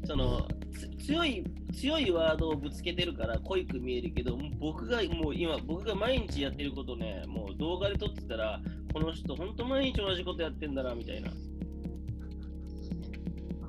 [0.05, 8.61] その、つ強い、強いワードをぶつけてるから濃いく見えるけど、僕がもう今、僕が毎日やってることね、もう動画で撮ってたら、
[8.95, 11.27] この人、本当毎日同じことやってんだな、みたいな。
[11.27, 11.33] あ、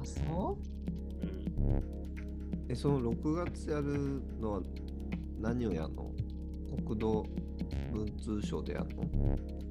[0.05, 0.57] そ
[1.59, 1.63] う？
[1.63, 1.83] ん
[2.69, 4.63] え、その6月やるのは
[5.41, 6.13] 何をやるの？
[6.87, 7.27] 国土
[7.93, 9.03] 文通省でやるの？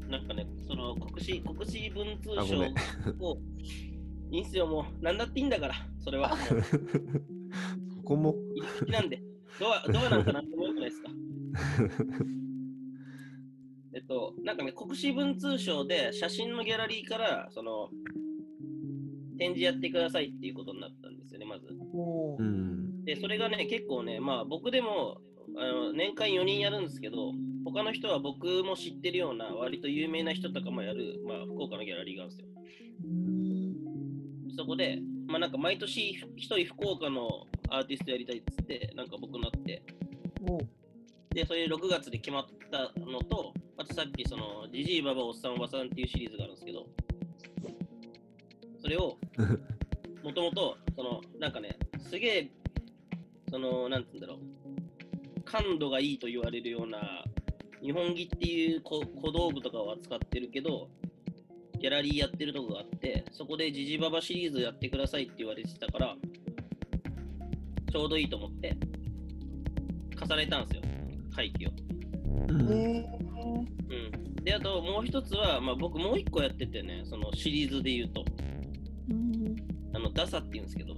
[0.09, 2.59] なんかね、その国史、国史文通省
[3.25, 3.37] を、
[4.31, 6.31] いいんすよ、もう、なんだっていいんだから、それは。
[8.03, 8.35] ここも
[8.89, 9.21] なんで。
[9.57, 11.09] ドア、ドアなんかなんでもよくないですか？
[14.07, 17.89] と、なんかね、国史文通省で写真のギャラリーから、その、
[19.37, 21.67] 展示やってくださいっていうことになったんですよね、まず。
[23.05, 25.21] で、それがね、結構ね、まあ僕でも、
[25.57, 32.47] あの年間4人やるんですけど、他の人は僕も知ってるような、割と有名な人とかもやる、まあ福岡のギャラリーがあるんですよ。
[34.57, 39.83] そこで、まあなんか毎年一人福岡のアーティストやりたいっつって、なんか僕なって、
[41.35, 46.87] で、それ6月で決まったのと、あとさっきその、ジジイババおっさんおばさんっていうシリーズがあるんですけど、
[48.81, 49.17] それを、
[50.23, 51.77] もともと、その、なんかね、
[52.09, 52.51] すげえ、
[53.49, 54.39] その、なんて言うんだろ
[55.37, 57.25] う、感度がいいと言われるような、
[57.81, 60.87] 日本着っていう小小道具とかを扱ってるけど、
[61.81, 66.15] ギャラリーやってるとこがあって、そこでジジババシリーズやってくださいって言われてたから、
[67.91, 68.77] ちょうどいいと思って、
[70.17, 70.94] 重ねたんですよ、
[71.35, 71.71] 会期を。
[72.49, 73.05] うんえ
[73.89, 74.43] うん。
[74.43, 79.55] で、あともう一つは、まあ、僕もう一個やっててね、そのシリーズで言うと、ーうん
[79.93, 80.95] あの、ダサって言うんですけど、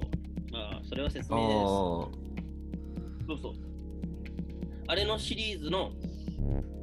[0.52, 3.28] まあ、それは説あ明あです。
[3.28, 3.54] そうそう。
[4.88, 5.92] あれのシリーズの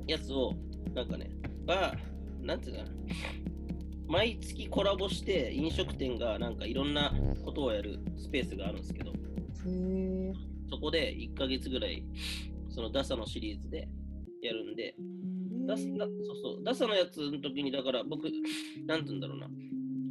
[0.07, 0.55] やつを、
[0.95, 1.31] なんかね、
[1.67, 2.91] バー、なんていうかな、
[4.07, 7.13] 毎月コラボして飲食店がなんかいろんな
[7.45, 9.13] ことをやるスペースがあるんですけど、
[10.71, 12.05] そこで1ヶ月ぐらい、
[12.75, 13.89] そのダサのシリーズで
[14.43, 14.97] やるんで、
[15.67, 18.25] ダスダそうそうダサのやつの時に、だから僕、
[18.87, 19.49] なんて言うんだろうな。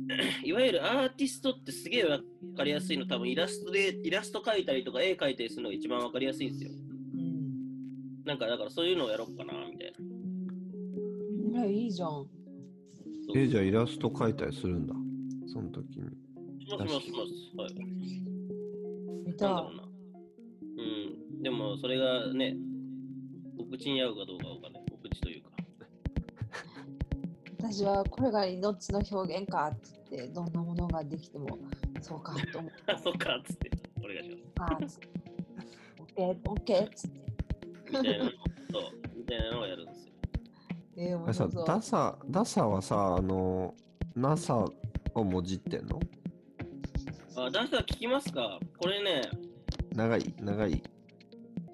[0.44, 2.20] いわゆるアーティストってすげえわ
[2.56, 6.72] かりやすいの、多分イラストで、イラスト描いたりとか絵描いたりするのが一番わかりやすいんですよ。
[6.72, 9.94] うんなんか、だからそういうのをやろうかな、みたい
[11.52, 11.66] な。
[11.66, 12.26] えいいじゃん
[13.36, 14.94] え、じゃあイラスト描いたりするんだ。
[15.48, 16.10] その時に。
[16.66, 17.58] しますします。
[17.58, 17.74] はい。
[19.26, 19.93] 見なんだたろ
[20.84, 21.44] うん。
[21.44, 22.56] でも、それがね、
[23.58, 24.84] お口に合うかどうかわかんない。
[24.92, 25.50] お口というか。
[27.72, 31.58] 私はこれが命の表現かって言ってどんなものができても
[32.02, 33.72] そうかと思 っあ、そっか、つって。
[34.04, 35.08] お願いしたっつって
[36.00, 38.04] オッケーオッケーっつってます。
[38.04, 40.14] みたいなの、そう、みたいなのをやるんですよ。
[40.98, 43.74] えー、さダサ、ダサはさ、あの、
[44.16, 44.66] NASA
[45.16, 46.00] をもじってんの？
[47.38, 48.60] あ、ダンサー聞きますか？
[48.78, 49.22] これね、
[49.94, 50.84] 長い長い。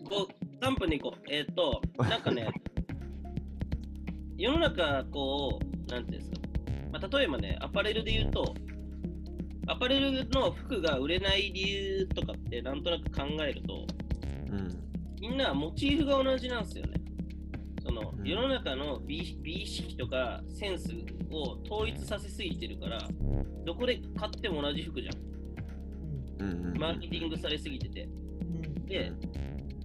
[0.10, 1.22] こう、3分でいこう。
[1.30, 2.50] えーっと、なんかね、
[4.38, 6.48] 世の中、こう、なんていうんですか、
[6.92, 8.54] まあ、例えばね、アパレルで言うと、
[9.68, 13.86] アパレルの服が売れない理由とかってなんとなく考えると、
[14.52, 14.70] うん。
[15.22, 16.94] みんなモチーフが同じなんですよね。
[17.84, 20.90] そのうん世の中の美美意識とかセンス
[21.32, 23.08] を統一させすぎてるから、
[23.66, 25.30] どこで買っても同じ服じゃん。
[26.40, 28.10] マーケティングされすぎてて。
[28.88, 29.12] で、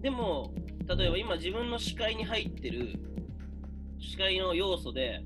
[0.01, 0.55] でも、
[0.87, 2.99] 例えば今自分の視界に入ってる
[3.99, 5.25] 視界の要素で、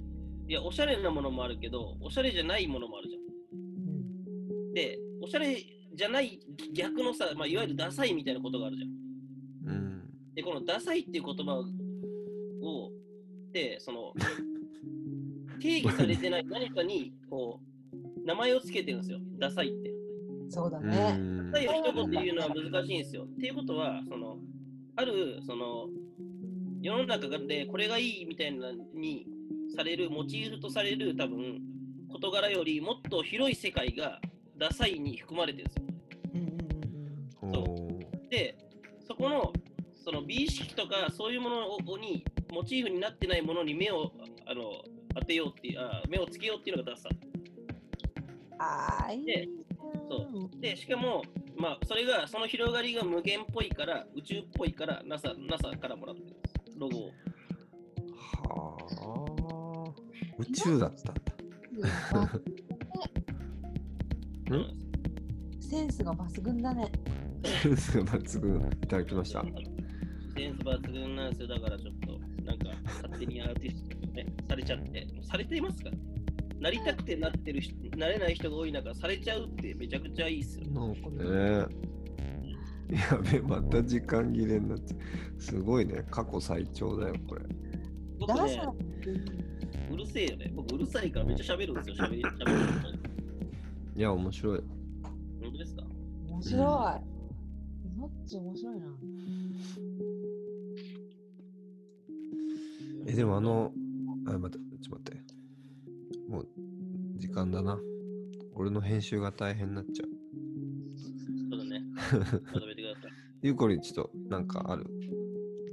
[0.49, 4.73] いや、おしゃれなものもあるけど、おしゃれじゃないものもあるじゃん。
[4.73, 5.57] で、おしゃれ
[5.95, 6.41] じゃない
[6.73, 9.75] 逆のさ、まあ、いわゆるダサいみたいなことがあるじゃん。
[9.75, 10.03] うん。
[10.35, 11.55] で、このダサいっていう言葉
[12.62, 12.91] を、
[13.53, 14.14] で、その、
[15.61, 17.61] 定義されてない何かに、こ
[17.93, 19.19] う、名前をつけてるんですよ。
[19.38, 19.98] ダサいって。
[20.49, 21.13] そうだうね。
[21.17, 23.25] んダサいを一言で言うのは難しいんですよ。
[23.25, 24.39] っていうことは、その、
[24.97, 25.89] ある、その、
[26.81, 29.27] 世の中でこれがいいみたいなに
[29.75, 31.61] される、モチーフとされる多分、
[32.09, 34.21] 事柄よりもっと広い世界が
[34.57, 35.83] ダサいに含まれてるんですよ。
[36.35, 38.57] うんうんうんおーで、
[39.07, 39.53] そこの、
[40.05, 44.11] その美意識とかそういうものに、モチーフになってないものに目を
[44.47, 44.83] あの
[45.15, 47.09] 当てようっていうあ、目をつけようっていうのがダサ。
[48.59, 49.49] ああ、いいで
[50.09, 51.22] そうで、しかも、
[51.57, 56.37] まあ、それが、その広がりが無限っぽいから、宇宙っぽいから、NASA, NASA からもらってるんで
[56.72, 56.79] す。
[56.79, 57.11] ロゴを。
[58.48, 58.77] は
[59.88, 59.92] あ。
[60.38, 61.20] 宇宙だったんだ。
[65.61, 66.90] センスが抜群だね。
[67.62, 69.44] センスが抜群いただきました。
[70.37, 71.48] センス抜群なんですよ。
[71.48, 75.90] だからちょっと、なんか、勝手にアーティストね、されちゃって、されていますか？
[75.90, 75.96] ら。
[76.61, 80.66] なりたくてなってる人、なれない人が多い中、されちゃうってめちゃくちゃいいっすよ。
[80.71, 81.88] なんかね。
[82.90, 84.94] やべ、また時間切れになって。
[85.38, 86.05] すごいね。
[86.11, 87.42] 過去最長だよ、これ。
[88.18, 88.62] 僕ね
[89.90, 90.53] うるせえよね。
[90.55, 91.94] 僕、うるさいからめっちゃ喋るんですよ。
[91.97, 92.99] 喋り、喋る
[93.97, 94.62] いや、面白い。
[95.42, 95.85] 本当ですか？
[96.29, 97.18] 面白い。
[98.29, 98.87] ち面白いな。
[103.07, 103.73] え、でもあの、
[104.27, 104.68] あ、待って、ちょっと待って。
[106.29, 106.49] もう、
[107.17, 107.79] 時間だな。
[108.55, 110.09] 俺の編集が大変になっちゃう。
[111.51, 111.83] そうだね。
[112.55, 113.12] まとめてください。
[113.43, 114.85] ゆうこりん、ちょっと、なんかある？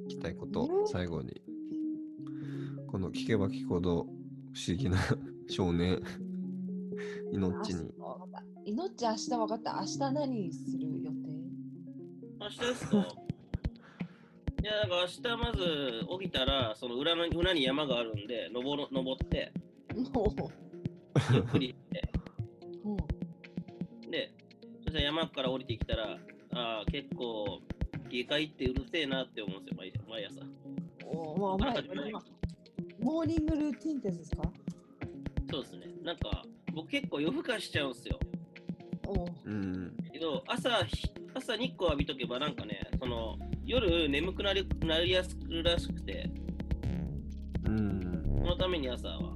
[0.06, 1.42] 聞きたいことう、ん最後に。
[2.88, 4.04] この聞けば聞くほど
[4.54, 4.98] 不思議な
[5.50, 6.00] 少年、
[7.32, 7.92] 命に。
[8.00, 8.44] あわかった。
[8.64, 9.74] いのっち明日分かった。
[9.82, 11.16] 明日何する予定？
[12.40, 12.98] 明日ですか？
[14.64, 19.62] いや、なんか明日まず起きたら、その裏の裏に山があるんで、登ろ登って、も
[21.34, 22.10] ゆっくりして、
[24.12, 24.34] で、
[24.84, 26.20] そしたら山から降りてきたら、
[26.54, 27.62] ああ、結構、
[28.10, 30.42] 下界ってうるせえなって思うんですよ、毎毎朝。
[30.42, 30.48] う、
[31.06, 31.74] おもう前
[32.10, 32.24] 今
[33.00, 34.52] モーニングルーティンってやつですか？
[35.52, 35.94] そうですね。
[36.04, 38.20] なんか、僕結構夜更かしちゃうんですよ。
[39.08, 39.96] おううん。
[40.12, 46.30] けど、朝、ひ朝日光浴びとけば、なんかね、その、夜眠くなりなりやすくらしくて、
[47.68, 48.24] うん。
[48.40, 49.35] そのために朝は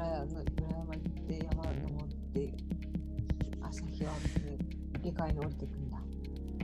[0.00, 2.54] 裏山の裏山行って山登って
[3.60, 4.20] 朝日を浴
[5.02, 5.98] びて下界に降りてくんだ。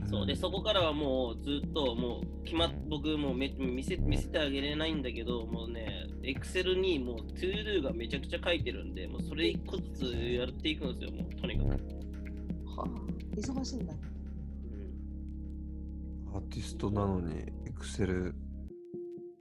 [0.09, 11.69] そうで、そこからはもうずっともう決まっ僕もうめ見せ見せてあげれないんだけど、もうね、エクセルにもう ToDo がめちゃくちゃ書いてるんで、もうそれ一個ずつやっていくんですよ、もうとにかく。
[11.69, 12.89] はあ、
[13.35, 13.93] 忙しいんだ。
[13.93, 13.97] うん
[16.33, 18.33] アーティストなのに、エクセル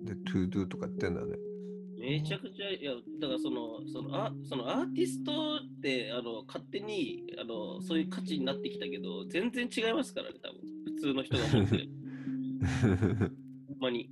[0.02, 1.36] で ToDo とかやってんだね。
[1.98, 10.60] めちゃくちゃ、いや、だからその、そのあそのアーティストってあの勝手にあのそういう価値になってきたけど、全然違いますからね、多分
[10.94, 11.88] 普通の人が思ってる。
[13.68, 14.10] ほんまに。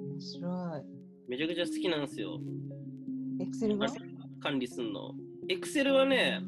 [0.00, 0.84] 面白
[1.28, 2.40] めちゃくちゃ好きなんですよ。
[3.40, 3.42] い。
[3.42, 3.88] エクセルが？
[4.40, 5.14] 管理すんの。
[5.48, 6.40] エクセルはね、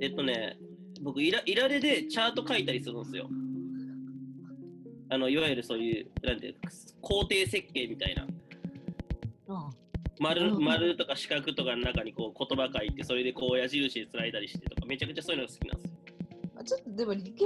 [0.00, 0.58] えっとね、
[1.02, 3.28] 僕いら、いられでチャート書いたりするんですよ。
[5.10, 6.60] あの、いわゆるそういう、なんていうか
[7.00, 8.24] 工程設計みたいな。
[8.24, 9.70] うん
[10.20, 15.98] 丸とか四角とかの中にこう言葉書いて、それでこう矢印でつないだりしてとか、めちゃくちゃそういうのが好きなんですよ。
[16.60, 17.44] あちょっとでも理系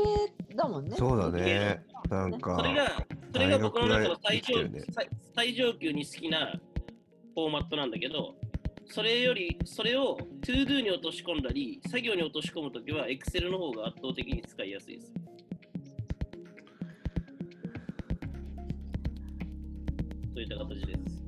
[0.56, 0.96] だもんね。
[0.96, 1.82] そうだね。
[2.08, 6.52] なんかそ、れが、それが僕の中の最上,、ね最最上級に好きな
[7.34, 8.34] フォーマットなんだけど、
[8.86, 15.12] それより、それを ToDo に落とし込んだり、作業に落とし込むときは Excel の方が圧倒的に使いやすいです。
[20.34, 21.22] そういった形です。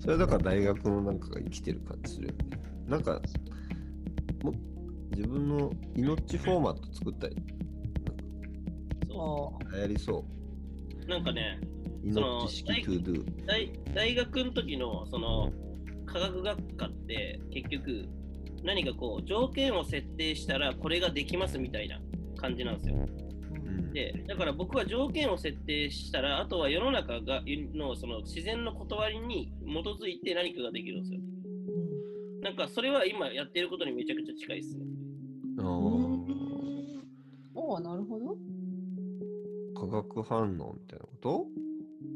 [0.00, 2.38] それはだから大学のなんかが生きてる感じするよね。
[2.86, 3.20] なんか、
[4.42, 4.52] も
[5.10, 7.36] 自分の命フォーマット作ったり、
[9.08, 11.04] そお流行りそう。
[11.04, 11.60] うなんかね、
[12.02, 13.46] 命式その ToDo。
[13.46, 15.52] 大大学の時のその
[16.06, 18.08] 科学学科って結局
[18.62, 22.00] 何かこう条件を設定したらこれができますみたいな
[22.36, 23.06] 感じなんですよ。
[24.12, 27.42] うんでだから僕は条件を設定したらあとは世の中が
[27.74, 31.20] のその自然の断りに基づいて何かができるんですよ。
[31.20, 31.36] うん
[32.42, 34.84] なんかそれは今やってることにめちゃくちゃ近いですね。
[35.58, 37.00] あうんー
[37.54, 38.36] おおなるほど。
[39.74, 41.46] 化学反応みたいなこと？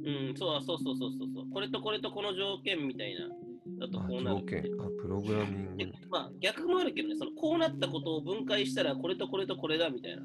[0.04, 1.50] うん、そうそうそうそうそうそう。
[1.50, 4.46] これとこれとこの条件みたいなだとあこうなる条。
[4.46, 10.22] 件あ、プログラミングまあ、逆もあるけどね、そのこうなったことを分解したらこれとこれとこれだみたいな。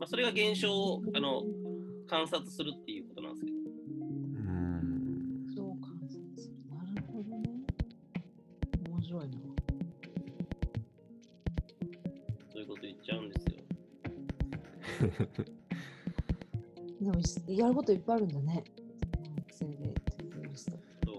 [0.00, 1.42] まあ、それが現象をあの
[2.08, 3.58] 観察するっていうことなんですけど。
[3.58, 3.66] な。
[3.66, 4.48] う
[4.82, 5.46] ん。
[5.54, 6.54] そう観察する。
[6.74, 7.42] なるほどね。
[8.88, 9.38] 面白いな。
[12.50, 13.60] そういうこと言っちゃうんですよ。
[17.04, 18.64] でもいやることいっぱいあるんだね。
[19.52, 19.66] そ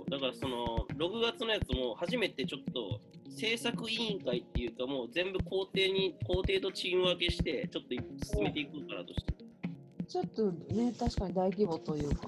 [0.08, 2.99] うだからその6月のやつも初めてちょっと
[3.36, 7.90] 制作委員会っていうかもう全部工程に工程とチーム分けしてちょっと
[8.36, 9.34] 進めていこうかなとして。
[10.08, 12.28] ちょっとね、確かに大規模というか。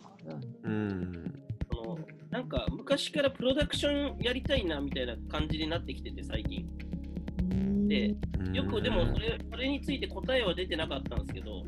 [0.63, 1.43] うんうん。
[1.69, 1.99] その
[2.29, 6.65] なんか昔からプロダクションやりたいなみたいな感じになってきてて最近。
[7.87, 8.15] で、
[8.53, 11.63] よくでもそれそれについて答えは出てなかったんですけど、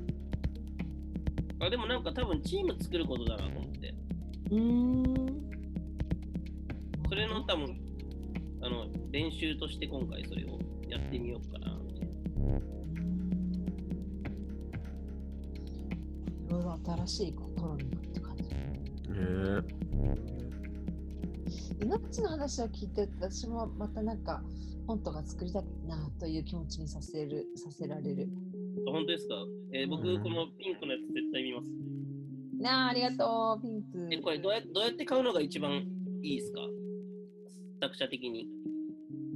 [1.60, 3.94] あでもなんか多分チーム作ることだなと思って、
[4.52, 5.06] うーん。
[7.10, 7.85] それの多分
[8.66, 10.60] あの練習として今回それを
[10.90, 12.16] やってみようかなみたいな。
[16.48, 17.78] いろいろ新しい試みがっ
[18.14, 18.44] て感じ。
[18.44, 18.56] ね
[21.84, 24.42] 命の話を聞いて、私もまたなんか
[24.88, 28.28] 本とか作りたいなという気持ちにさせる、させられる。
[28.88, 29.36] 本当ですか、
[29.74, 31.70] えー僕うんこのピンクのやつ絶対見ます。
[32.58, 34.08] なあ、ありがとう、ピンク。
[34.12, 35.72] えこれどうやどうやって買うのが一番
[36.24, 36.62] いいですか？
[37.82, 38.48] 作者的に。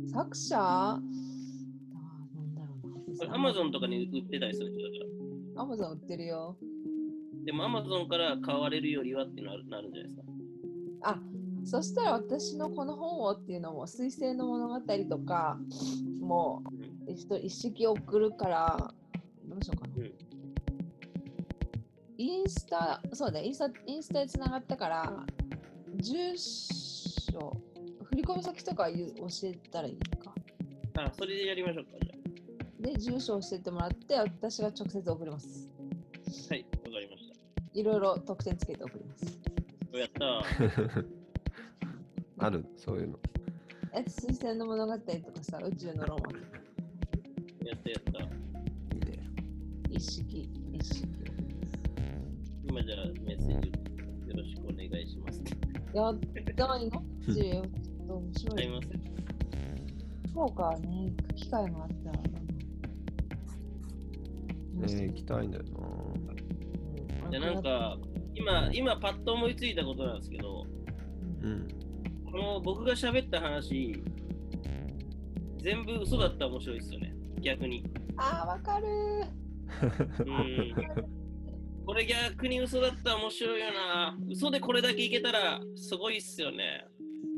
[0.08, 0.58] 作者？
[0.60, 3.36] あーなんだろうこれな。
[3.36, 4.74] アマゾンとかに売ってたりする
[5.56, 6.58] アマゾン売ってるよ。
[7.40, 7.46] ら。
[7.46, 10.24] でもアマゾンから買われるよりはっていうのはなるんじゃないですか。
[11.02, 11.20] あ
[11.66, 14.80] そしたら私のこの本をっていうのも、水星の物語
[15.10, 15.60] とか、
[16.20, 16.64] も
[17.08, 18.94] う一一式送るから、
[19.46, 19.94] どうしようかな。
[19.98, 20.14] うん
[22.22, 25.26] インスタ、そうね、インスタインスタでつながったから、
[26.02, 27.56] 住所、
[28.22, 30.34] 振込先とか言う教えたらいいか。
[30.98, 32.92] あ、それでやりましょうか、じゃ。
[32.94, 35.70] で、住所を教えてもらって、私が直接送ります。
[36.50, 37.80] はい、わかりました。
[37.80, 39.40] いろいろ特典つけて送ります。
[39.94, 40.26] やった？
[40.26, 41.06] ー。
[42.40, 43.20] ある、そういうの。
[43.94, 45.00] え、推薦の物語と
[45.32, 46.36] かさ、宇宙のロマン。
[47.68, 48.20] やったやった。
[48.24, 49.24] いいね。
[49.90, 51.08] 一式、一式。
[52.68, 53.70] 今じゃあメッセージ
[54.30, 55.42] よろしくお願いします。
[55.94, 56.20] やっ
[56.56, 57.04] たいの？
[58.10, 58.58] ど面白い。
[58.58, 58.88] あります
[60.30, 60.40] 福
[60.82, 62.18] ね、行く機会もあったら。
[64.88, 65.64] ね行きたいんだよ
[67.24, 67.30] な。
[67.30, 67.98] で、なんか、
[68.34, 70.66] 今、今パッと思いついたことなんですけど、
[71.42, 71.68] うん。
[72.32, 74.02] この僕が喋った話、
[75.58, 77.84] 全部嘘だったら面白いですよね、逆に。
[78.18, 78.88] ああ、わかる
[81.86, 84.18] これ逆に嘘だったら面白いよな。
[84.30, 86.88] 嘘でこれだけいけたらすごいっすよね。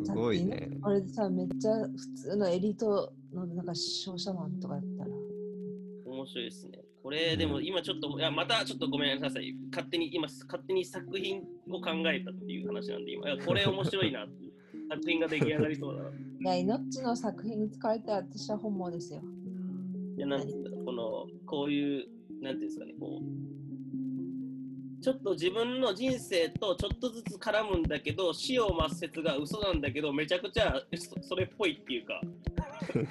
[0.03, 0.69] すごいね。
[0.81, 5.11] これさ、めっちゃ普通のエリートのなんか商社マンとかやったら。
[6.05, 6.79] 面白いですね。
[7.03, 9.55] これでも今ちょっと、いやまたちょっとごめんなさい。
[9.71, 11.39] 勝手に今勝手に作品
[11.69, 14.27] を考えたっていう話なんで今、いや これ面白いな
[14.89, 16.09] 作品が出来上がりそうだな。
[16.09, 19.21] いいや、命の作品に使われたら私は本望ですよ。
[20.21, 22.05] や、なんていうんだろうこの、こういう、
[22.41, 23.61] なんていうんですかね、こう、
[25.01, 32.21] ちょっと自分の人生とちょっとずつ絡むんだけど、死を抹殺が嘘なんだけど、めちゃくちゃそそれっぽいっていうか、
[32.93, 33.01] こ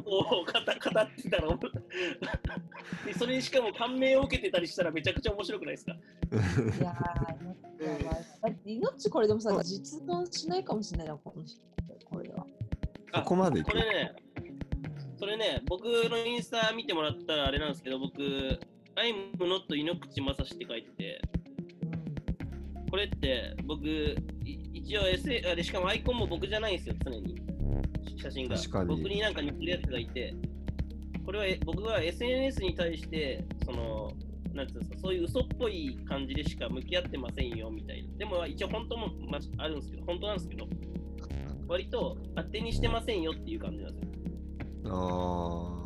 [0.00, 1.58] う語語ってたら、
[3.04, 5.92] で それにしかも感銘を受けてたりしたらめちゃくちゃ面白くないですか？
[5.92, 11.60] いやー、命これでもさ、実存しないかもしれないな、この人。
[12.04, 12.46] これは。
[13.14, 14.12] そこまでこれね、
[15.18, 18.58] それね、僕のインスタ見てもらったらあれなんですけど、僕、
[18.96, 21.22] I'm not 井ノ口正史って書いてて、
[22.90, 24.16] これって僕、い
[24.74, 27.36] 一応 SA、あれしかもアイコンも僕じゃないんですよ、常に。
[28.16, 28.56] 写真が。
[28.56, 30.34] 確かに僕になんか似てるやつがいて、
[31.24, 34.12] これはえ僕は SNS に対して、その、
[34.52, 38.18] なんていうんですか、そういう嘘っぽい感じでしか向き合ってませんよみたいな。
[38.18, 40.66] でも一応本当も、まあ、あるんですけど、本当なんですけど、
[41.68, 44.10] 割と当てにしてませんよっていう感じなんですよ。
[44.86, 45.80] ああ。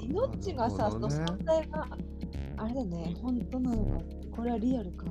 [0.00, 1.88] 命がさ、その存在が、
[2.56, 5.06] あれだね、本当なのか、これはリアルか。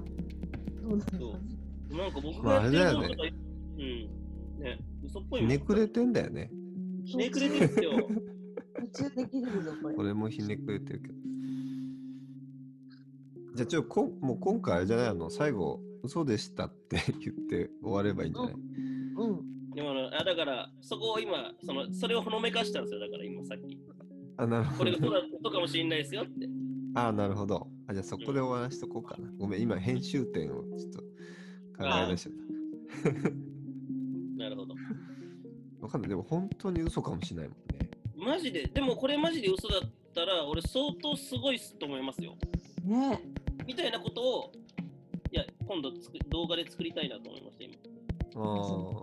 [0.82, 1.38] どうなのか
[1.89, 1.97] な。
[1.97, 3.34] なんか僕まあがやってるあれだよね
[3.78, 4.63] うん。
[4.63, 6.51] ね、嘘っぽいひもんねくれてんだよね。
[7.05, 7.91] ひねくれてるんですよ。
[8.93, 9.95] 途中できるぞ、これ。
[9.95, 11.13] 俺もひねくれてるけど。
[13.55, 15.30] じゃあちょこんもう今回あれじゃないあの？
[15.30, 19.72] 最後嘘でしたって言って終わればいいんじゃない、うん。
[19.74, 23.80] でもあのあだから、そこを今、そのそれをほのめかしたんですよ、だから今さっき。
[24.38, 24.91] あ、なるほどこれ。
[24.91, 26.47] 嘘だ嘘かもしれないですよって。
[26.97, 27.67] あ、なるほど。
[27.87, 29.29] あ、じゃあそこで終わらしとこうかな。
[29.37, 30.99] ごめん、今編集点をちょっと
[31.77, 32.33] 考え出しちゃっ
[34.35, 34.73] なるほど。
[34.73, 35.85] た。
[35.85, 36.09] わかんない。
[36.09, 37.89] でも本当に嘘かもしれないもんね。
[38.15, 39.81] マジで、でもこれマジで嘘だっ
[40.15, 42.35] たら、俺相当すごいっすと思いますよ。
[42.83, 43.21] ね
[43.67, 44.51] みたいなことを、
[45.31, 47.75] いや、今度つく動画で作りたいなと思いました、今。
[48.43, 49.01] あ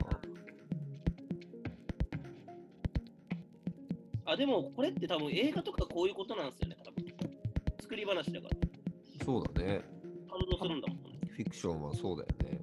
[4.26, 4.32] あ。
[4.32, 6.73] あ、でもこれって多分映画とかこういうことなんですよね。
[7.84, 8.56] 作り話だから。
[9.26, 9.82] そうだね。
[10.30, 11.18] 感動するんだもんね。
[11.28, 12.60] フィクションはそうだよね。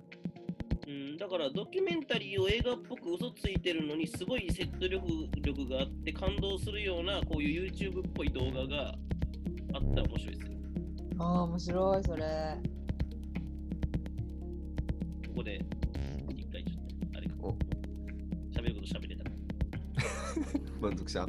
[0.88, 5.06] うん、だからドキュメンタリーを映画っぽく嘘ついてるのにすごい説得力
[5.38, 8.96] 力があって感動するようなこういう YouTube っぽい動画が
[9.74, 10.58] あったら面白いですよ。
[11.20, 12.24] ああ、面白い、それ。
[15.28, 15.64] ここで
[16.36, 17.56] 一回ちょっとあれかお。
[18.52, 19.32] 喋ること喋れたら。
[20.82, 21.28] 満足した？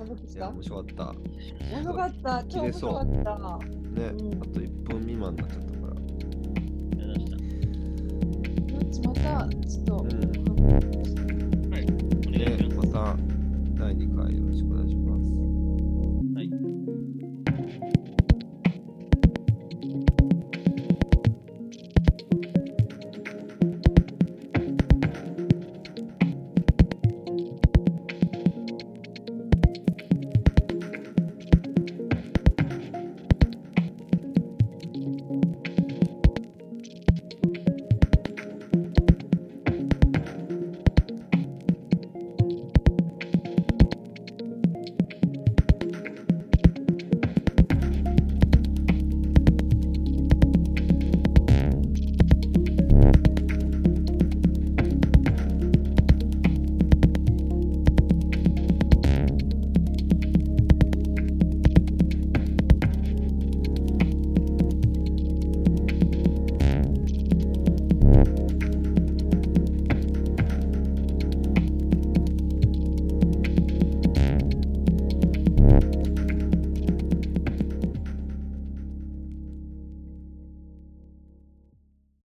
[0.00, 1.12] いや、面白かった。
[1.12, 2.44] 面白かった。
[2.44, 3.10] 超面白かった。
[3.10, 5.94] ね、うんあと1分未満になっちゃったから。
[5.94, 7.36] ました。
[8.76, 9.96] 命また、ちょっと。
[9.96, 10.10] うん
[12.26, 12.74] お願い。
[12.74, 13.14] また
[13.74, 15.49] 第2回よろしくお願いします。